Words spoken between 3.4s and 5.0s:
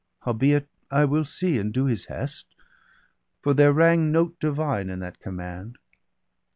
For there rang note divine in